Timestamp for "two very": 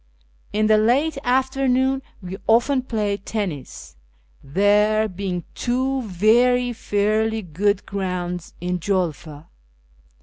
5.53-6.73